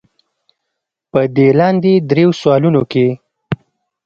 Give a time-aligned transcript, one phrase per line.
[1.11, 3.07] پۀ دې لاندې درې سوالونو کښې